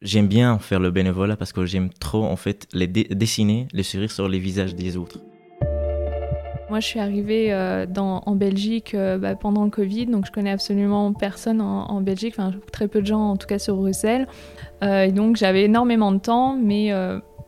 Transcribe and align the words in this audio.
J'aime 0.00 0.28
bien 0.28 0.60
faire 0.60 0.78
le 0.78 0.92
bénévolat 0.92 1.36
parce 1.36 1.52
que 1.52 1.66
j'aime 1.66 1.90
trop 1.90 2.22
en 2.24 2.36
fait 2.36 2.68
les 2.72 2.86
dessiner 2.86 3.66
les 3.72 3.82
sourires 3.82 4.12
sur 4.12 4.28
les 4.28 4.38
visages 4.38 4.76
des 4.76 4.96
autres. 4.96 5.18
Moi, 6.70 6.78
je 6.78 6.86
suis 6.86 7.00
arrivée 7.00 7.52
euh, 7.52 7.84
dans, 7.86 8.22
en 8.26 8.36
Belgique 8.36 8.94
euh, 8.94 9.18
bah, 9.18 9.34
pendant 9.34 9.64
le 9.64 9.70
Covid, 9.70 10.06
donc 10.06 10.26
je 10.26 10.30
connais 10.30 10.50
absolument 10.50 11.12
personne 11.14 11.60
en, 11.60 12.00
Belgique, 12.00 12.34
enfin 12.38 12.52
très 12.70 12.86
peu 12.86 13.00
de 13.00 13.06
gens 13.06 13.30
en 13.30 13.36
tout 13.36 13.48
cas 13.48 13.58
sur 13.58 13.74
Bruxelles. 13.74 14.28
Euh, 14.84 15.04
et 15.04 15.10
donc 15.12 15.34
j'avais 15.34 15.64
énormément 15.64 16.12
de 16.12 16.18
temps, 16.18 16.56
mais 16.56 16.92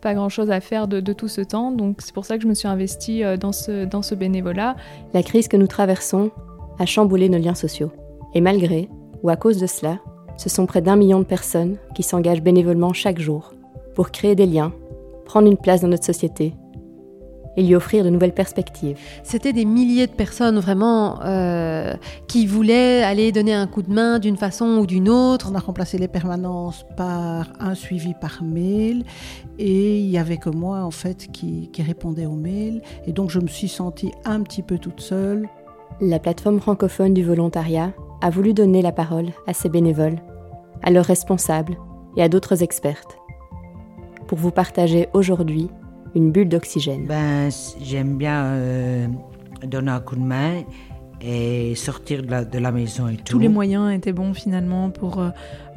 pas 0.01 0.15
grand-chose 0.15 0.51
à 0.51 0.61
faire 0.61 0.89
de, 0.89 0.99
de, 0.99 1.13
tout 1.13 1.29
ce 1.29 1.43
temps. 1.43 1.71
Donc 1.71 1.99
c'est 2.01 2.15
pour 2.15 2.25
ça 2.25 2.37
que 2.37 2.43
je 2.43 2.49
me 2.49 2.55
suis 2.55 2.67
investie 2.67 3.23
dans, 3.39 3.53
ce, 3.53 3.85
dans 3.85 4.03
ce 4.03 4.17
bénévolat. 4.17 4.75
La 5.15 5.23
crise 5.23 5.47
que 5.47 5.57
nous 5.57 5.69
traversons 5.69 6.33
a 6.81 6.87
chamboulé 6.87 7.29
nos 7.29 7.39
liens 7.39 7.55
sociaux. 7.55 7.93
Et 8.35 8.41
malgré, 8.41 8.89
ou 9.23 9.29
à 9.29 9.37
cause 9.37 9.61
de 9.61 9.67
cela, 9.69 10.01
ce 10.41 10.49
sont 10.49 10.65
près 10.65 10.81
d'un 10.81 10.97
million 10.97 11.19
de 11.19 11.25
personnes 11.25 11.77
qui 11.95 12.03
s'engagent 12.03 12.41
bénévolement 12.41 12.95
chaque 12.95 13.19
jour 13.19 13.53
pour 13.95 14.11
créer 14.11 14.35
des 14.35 14.47
liens, 14.47 14.73
prendre 15.27 15.47
une 15.47 15.59
place 15.59 15.83
dans 15.83 15.89
notre 15.89 16.07
société 16.07 16.55
et 17.59 17.63
lui 17.63 17.75
offrir 17.75 18.05
de 18.05 18.09
nouvelles 18.09 18.33
perspectives. 18.33 18.97
C'était 19.23 19.53
des 19.53 19.67
milliers 19.67 20.07
de 20.07 20.13
personnes 20.13 20.59
vraiment 20.59 21.21
euh, 21.23 21.93
qui 22.27 22.47
voulaient 22.47 23.03
aller 23.03 23.33
donner 23.33 23.53
un 23.53 23.67
coup 23.67 23.83
de 23.83 23.93
main 23.93 24.19
d'une 24.19 24.39
façon 24.39 24.79
ou 24.79 24.87
d'une 24.87 25.11
autre. 25.11 25.51
On 25.53 25.55
a 25.55 25.59
remplacé 25.59 25.99
les 25.99 26.09
permanences 26.09 26.87
par 26.97 27.53
un 27.61 27.75
suivi 27.75 28.15
par 28.19 28.43
mail 28.43 29.05
et 29.59 29.99
il 29.99 30.09
y 30.09 30.17
avait 30.17 30.39
que 30.39 30.49
moi 30.49 30.79
en 30.85 30.91
fait 30.91 31.31
qui, 31.31 31.69
qui 31.71 31.83
répondais 31.83 32.25
aux 32.25 32.31
mails 32.31 32.81
et 33.07 33.13
donc 33.13 33.29
je 33.29 33.41
me 33.41 33.49
suis 33.49 33.69
sentie 33.69 34.13
un 34.25 34.41
petit 34.41 34.63
peu 34.63 34.79
toute 34.79 35.03
seule. 35.03 35.51
La 36.01 36.19
plateforme 36.19 36.61
francophone 36.61 37.13
du 37.13 37.25
volontariat 37.25 37.93
a 38.23 38.31
voulu 38.31 38.55
donner 38.55 38.81
la 38.81 38.93
parole 38.93 39.33
à 39.47 39.53
ces 39.53 39.69
bénévoles 39.69 40.17
à 40.83 40.91
leurs 40.91 41.05
responsables 41.05 41.77
et 42.17 42.23
à 42.23 42.29
d'autres 42.29 42.63
expertes 42.63 43.19
pour 44.27 44.39
vous 44.39 44.53
partager 44.53 45.09
aujourd'hui 45.13 45.69
une 46.15 46.31
bulle 46.31 46.49
d'oxygène. 46.49 47.07
Ben, 47.07 47.51
j'aime 47.81 48.17
bien 48.17 48.45
euh, 48.45 49.07
donner 49.65 49.91
un 49.91 50.01
coup 50.01 50.17
de 50.17 50.23
main 50.23 50.63
et 51.21 51.75
sortir 51.75 52.23
de 52.23 52.31
la, 52.31 52.45
de 52.45 52.59
la, 52.59 52.73
maison 52.73 53.09
et 53.09 53.17
tout. 53.17 53.25
Tous 53.25 53.39
les 53.39 53.49
moyens 53.49 53.93
étaient 53.93 54.13
bons 54.13 54.33
finalement 54.33 54.91
pour, 54.91 55.21
euh, 55.21 55.31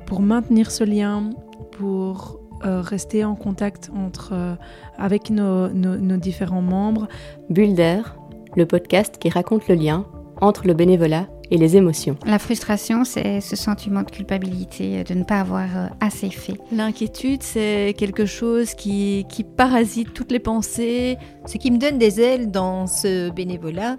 pour 0.05 0.21
maintenir 0.21 0.71
ce 0.71 0.83
lien, 0.83 1.31
pour 1.71 2.39
euh, 2.63 2.81
rester 2.81 3.25
en 3.25 3.35
contact 3.35 3.91
entre, 3.95 4.57
avec 4.97 5.29
nos, 5.29 5.69
nos, 5.69 5.97
nos 5.97 6.17
différents 6.17 6.61
membres. 6.61 7.07
Bulle 7.49 7.73
d'air, 7.73 8.15
le 8.55 8.65
podcast 8.65 9.17
qui 9.17 9.29
raconte 9.29 9.67
le 9.67 9.75
lien 9.75 10.05
entre 10.43 10.67
le 10.67 10.73
bénévolat 10.73 11.27
et 11.51 11.57
les 11.57 11.77
émotions. 11.77 12.17
La 12.25 12.37
frustration, 12.37 13.05
c'est 13.05 13.39
ce 13.39 13.55
sentiment 13.55 14.01
de 14.01 14.11
culpabilité, 14.11 15.03
de 15.03 15.13
ne 15.13 15.23
pas 15.23 15.39
avoir 15.39 15.77
euh, 15.77 15.87
assez 16.01 16.29
fait. 16.29 16.57
L'inquiétude, 16.71 17.41
c'est 17.43 17.95
quelque 17.97 18.25
chose 18.25 18.73
qui, 18.73 19.25
qui 19.29 19.43
parasite 19.43 20.13
toutes 20.13 20.31
les 20.31 20.39
pensées. 20.39 21.17
Ce 21.45 21.57
qui 21.57 21.71
me 21.71 21.77
donne 21.77 21.97
des 21.97 22.19
ailes 22.19 22.51
dans 22.51 22.87
ce 22.87 23.29
bénévolat, 23.29 23.95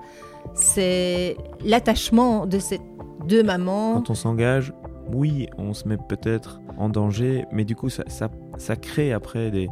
c'est 0.55 1.37
l'attachement 1.65 2.47
de 2.47 2.59
ces 2.59 2.79
deux 3.27 3.43
mamans. 3.43 3.95
Quand 3.95 4.11
on 4.11 4.15
s'engage, 4.15 4.73
oui, 5.13 5.49
on 5.57 5.73
se 5.73 5.89
met 5.89 5.97
peut-être 5.97 6.61
en 6.77 6.91
danger, 6.91 7.47
mais 7.53 7.65
du 7.65 7.75
coup, 7.75 7.89
ça, 7.89 8.05
ça, 8.09 8.29
ça 8.59 8.77
crée 8.77 9.13
après 9.13 9.51
des, 9.51 9.71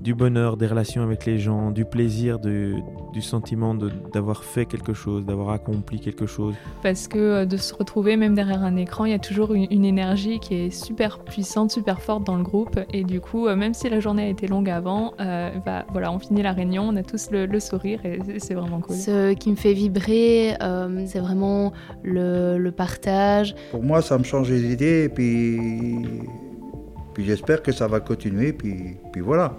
du 0.00 0.14
bonheur, 0.14 0.56
des 0.56 0.66
relations 0.66 1.02
avec 1.02 1.26
les 1.26 1.38
gens, 1.38 1.70
du 1.70 1.84
plaisir, 1.84 2.38
du 2.38 2.82
sentiment 3.20 3.74
d'avoir 3.74 4.44
fait 4.44 4.64
quelque 4.64 4.94
chose, 4.94 5.24
d'avoir 5.26 5.50
accompli 5.50 6.00
quelque 6.00 6.26
chose. 6.26 6.54
Parce 6.82 7.06
que 7.08 7.18
euh, 7.18 7.44
de 7.44 7.56
se 7.56 7.74
retrouver 7.74 8.16
même 8.16 8.34
derrière 8.34 8.62
un 8.62 8.76
écran, 8.76 9.04
il 9.04 9.12
y 9.12 9.14
a 9.14 9.18
toujours 9.18 9.52
une, 9.52 9.84
énergie 9.84 10.40
qui 10.40 10.54
est 10.54 10.70
super 10.70 11.18
puissante, 11.20 11.70
super 11.70 12.00
forte 12.00 12.24
dans 12.24 12.36
le 12.36 12.42
groupe. 12.42 12.78
Et 12.92 13.04
du 13.04 13.20
coup, 13.20 13.46
euh, 13.46 13.56
même 13.56 13.74
si 13.74 13.88
la 13.88 14.00
journée 14.00 14.24
a 14.24 14.28
été 14.28 14.46
longue 14.46 14.70
avant, 14.70 15.14
euh, 15.20 15.50
bah, 15.64 15.84
voilà, 15.92 16.12
on 16.12 16.18
finit 16.18 16.42
la 16.42 16.52
réunion, 16.52 16.88
on 16.88 16.96
a 16.96 17.02
tous 17.02 17.30
le, 17.30 17.60
sourire 17.60 18.00
et 18.06 18.18
c'est 18.38 18.54
vraiment 18.54 18.80
cool. 18.80 18.96
Ce 18.96 19.34
qui 19.34 19.50
me 19.50 19.56
fait 19.56 19.74
vibrer, 19.74 20.56
c'est 21.06 21.18
vraiment 21.18 21.72
le, 22.02 22.56
le 22.56 22.72
partage. 22.72 23.54
Pour 23.70 23.82
moi, 23.82 24.00
ça 24.00 24.16
me 24.16 24.24
change 24.24 24.50
les 24.50 24.72
idées 24.72 25.04
et 25.04 25.08
puis, 25.10 25.58
puis 27.12 27.24
j'espère 27.24 27.62
que 27.62 27.72
ça 27.72 27.86
va 27.86 28.00
continuer. 28.00 28.54
Puis, 28.54 28.96
puis 29.12 29.20
voilà. 29.20 29.58